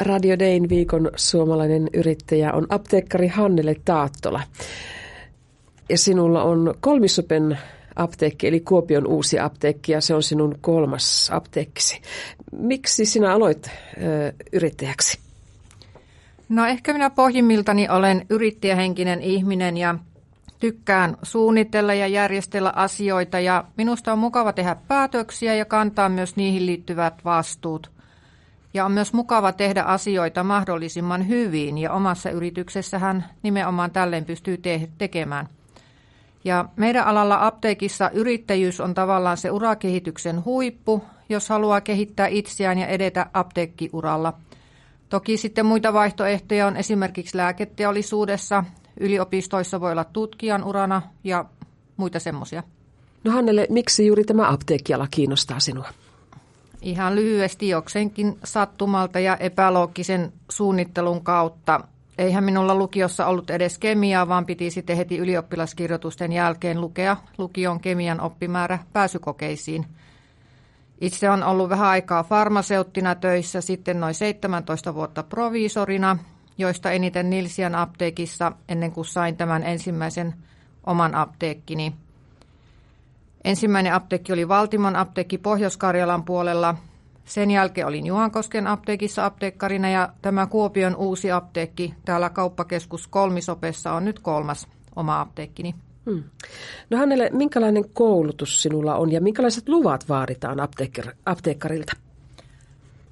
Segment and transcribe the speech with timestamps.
[0.00, 4.40] Radio Dayn viikon suomalainen yrittäjä on apteekkari Hannele Taattola.
[5.88, 7.58] Ja sinulla on kolmisopen
[7.96, 12.00] apteekki, eli Kuopion uusi apteekki, ja se on sinun kolmas apteekkisi.
[12.52, 13.70] Miksi sinä aloit ö,
[14.52, 15.18] yrittäjäksi?
[16.48, 19.94] No ehkä minä pohjimmiltani olen yrittäjähenkinen ihminen ja
[20.58, 26.66] tykkään suunnitella ja järjestellä asioita ja minusta on mukava tehdä päätöksiä ja kantaa myös niihin
[26.66, 27.99] liittyvät vastuut.
[28.74, 34.88] Ja on myös mukava tehdä asioita mahdollisimman hyvin ja omassa yrityksessähän nimenomaan tälleen pystyy te-
[34.98, 35.48] tekemään.
[36.44, 42.86] Ja meidän alalla apteekissa yrittäjyys on tavallaan se urakehityksen huippu, jos haluaa kehittää itseään ja
[42.86, 44.32] edetä apteekkiuralla.
[45.08, 48.64] Toki sitten muita vaihtoehtoja on esimerkiksi lääketeollisuudessa,
[49.00, 51.44] yliopistoissa voi olla tutkijan urana ja
[51.96, 52.62] muita semmoisia.
[53.24, 55.88] No Hannele, miksi juuri tämä apteekkiala kiinnostaa sinua?
[56.82, 61.80] Ihan lyhyesti jokseenkin sattumalta ja epäloogisen suunnittelun kautta.
[62.18, 68.20] Eihän minulla lukiossa ollut edes kemiaa, vaan piti sitten heti ylioppilaskirjoitusten jälkeen lukea lukion kemian
[68.20, 69.86] oppimäärä pääsykokeisiin.
[71.00, 76.18] Itse on ollut vähän aikaa farmaseuttina töissä, sitten noin 17 vuotta proviisorina,
[76.58, 80.34] joista eniten Nilsian apteekissa ennen kuin sain tämän ensimmäisen
[80.86, 81.92] oman apteekkini.
[83.44, 86.74] Ensimmäinen apteekki oli Valtimon apteekki Pohjois-Karjalan puolella.
[87.24, 94.04] Sen jälkeen olin Juankosken apteekissa apteekkarina ja tämä Kuopion uusi apteekki täällä kauppakeskus Kolmisopessa on
[94.04, 95.74] nyt kolmas oma apteekkini.
[96.10, 96.22] Hmm.
[96.90, 101.92] No Hannele, minkälainen koulutus sinulla on ja minkälaiset luvat vaaditaan apteekkar- apteekkarilta?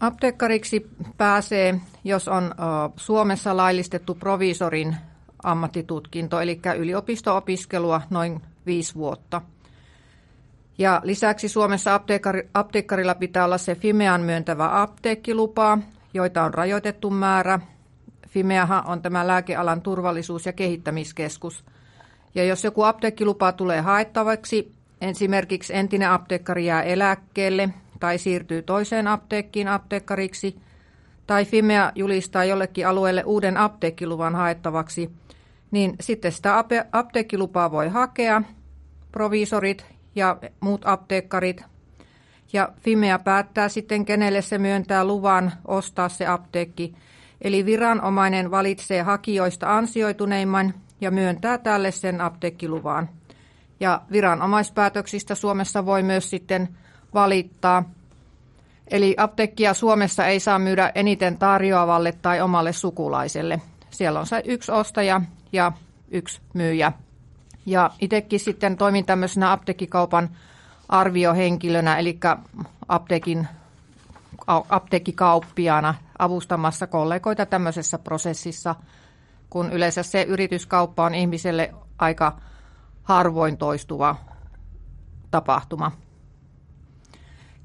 [0.00, 2.54] Apteekkariksi pääsee, jos on
[2.96, 4.96] Suomessa laillistettu proviisorin
[5.42, 9.42] ammattitutkinto, eli yliopisto-opiskelua noin viisi vuotta.
[10.78, 15.78] Ja lisäksi Suomessa apteekkari, apteekkarilla pitää olla se Fimean myöntävä apteekkilupa,
[16.14, 17.60] joita on rajoitettu määrä.
[18.28, 21.64] Fimeahan on tämä lääkealan turvallisuus- ja kehittämiskeskus.
[22.34, 27.68] Ja jos joku apteekkilupa tulee haettavaksi, esimerkiksi entinen apteekkari jää eläkkeelle
[28.00, 30.56] tai siirtyy toiseen apteekkiin apteekkariksi,
[31.26, 35.10] tai Fimea julistaa jollekin alueelle uuden apteekkiluvan haettavaksi,
[35.70, 38.42] niin sitten sitä apteekkilupaa voi hakea,
[39.12, 41.64] proviisorit ja muut apteekkarit,
[42.52, 46.94] ja Fimea päättää sitten, kenelle se myöntää luvan ostaa se apteekki.
[47.40, 53.08] Eli viranomainen valitsee hakijoista ansioituneimman ja myöntää tälle sen apteekkiluvan.
[53.80, 56.68] Ja viranomaispäätöksistä Suomessa voi myös sitten
[57.14, 57.90] valittaa.
[58.88, 63.60] Eli apteekkia Suomessa ei saa myydä eniten tarjoavalle tai omalle sukulaiselle.
[63.90, 65.20] Siellä on se yksi ostaja
[65.52, 65.72] ja
[66.10, 66.92] yksi myyjä.
[67.66, 70.28] Ja itsekin sitten toimin tämmöisenä apteekkikaupan
[70.88, 72.18] arviohenkilönä, eli
[72.88, 73.48] apteekin,
[74.46, 78.74] apteekkikauppiaana avustamassa kollegoita tämmöisessä prosessissa,
[79.50, 82.40] kun yleensä se yrityskauppa on ihmiselle aika
[83.02, 84.16] harvoin toistuva
[85.30, 85.92] tapahtuma.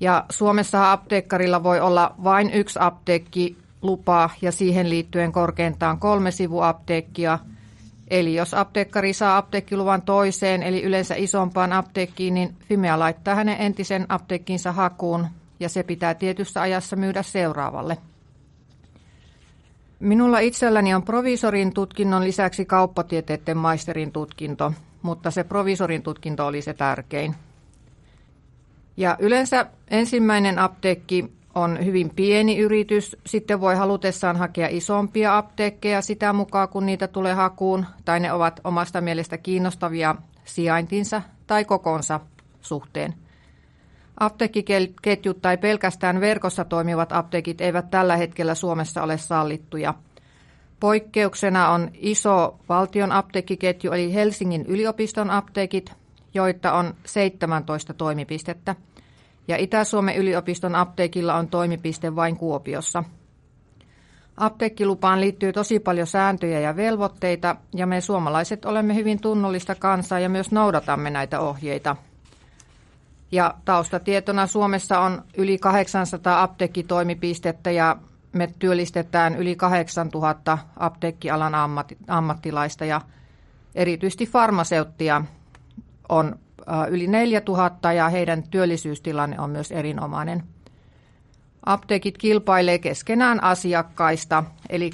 [0.00, 7.38] Ja Suomessa apteekkarilla voi olla vain yksi apteekkilupa ja siihen liittyen korkeintaan kolme sivuapteekkia.
[8.10, 14.06] Eli jos apteekkari saa apteekkiluvan toiseen, eli yleensä isompaan apteekkiin, niin Fimea laittaa hänen entisen
[14.08, 15.26] apteekkinsa hakuun
[15.60, 17.96] ja se pitää tietyssä ajassa myydä seuraavalle.
[20.00, 24.72] Minulla itselläni on provisorin tutkinnon lisäksi kauppatieteiden maisterin tutkinto,
[25.02, 27.34] mutta se provisorin tutkinto oli se tärkein.
[28.96, 33.16] Ja yleensä ensimmäinen apteekki on hyvin pieni yritys.
[33.26, 38.60] Sitten voi halutessaan hakea isompia apteekkeja sitä mukaan, kun niitä tulee hakuun, tai ne ovat
[38.64, 42.20] omasta mielestä kiinnostavia sijaintinsa tai kokonsa
[42.60, 43.14] suhteen.
[44.20, 49.94] Apteekkiketjut tai pelkästään verkossa toimivat apteekit eivät tällä hetkellä Suomessa ole sallittuja.
[50.80, 55.92] Poikkeuksena on iso valtion apteekkiketju eli Helsingin yliopiston apteekit,
[56.34, 58.76] joita on 17 toimipistettä–
[59.50, 63.04] ja Itä-Suomen yliopiston apteekilla on toimipiste vain Kuopiossa.
[64.36, 70.28] Apteekkilupaan liittyy tosi paljon sääntöjä ja velvoitteita, ja me suomalaiset olemme hyvin tunnollista kansaa ja
[70.28, 71.96] myös noudatamme näitä ohjeita.
[73.32, 77.96] Ja taustatietona Suomessa on yli 800 apteekkitoimipistettä ja
[78.32, 81.54] me työllistetään yli 8000 apteekkialan
[82.08, 83.00] ammattilaista ja
[83.74, 85.24] erityisesti farmaseuttia
[86.08, 86.38] on
[86.88, 90.42] yli 4000 ja heidän työllisyystilanne on myös erinomainen.
[91.66, 94.90] Apteekit kilpailee keskenään asiakkaista, eli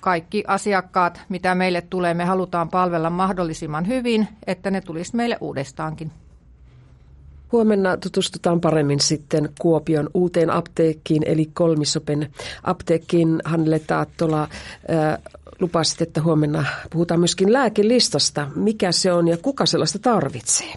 [0.00, 6.12] kaikki asiakkaat, mitä meille tulee, me halutaan palvella mahdollisimman hyvin, että ne tulisi meille uudestaankin.
[7.52, 12.30] Huomenna tutustutaan paremmin sitten Kuopion uuteen apteekkiin, eli Kolmisopen
[12.62, 13.40] apteekkiin.
[13.44, 15.18] Hannele Taattola, äh,
[15.60, 18.50] lupasit, että huomenna puhutaan myöskin lääkelistasta.
[18.54, 20.74] Mikä se on ja kuka sellaista tarvitsee?